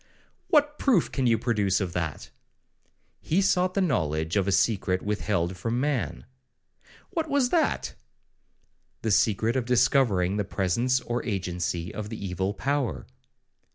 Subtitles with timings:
[0.47, 5.79] 'What proof can you produce of that?'—'He sought the knowledge of a secret withheld from
[5.79, 6.25] man.'
[7.11, 13.05] 'What was that?'—'The secret of discovering the presence or agency of the evil power.'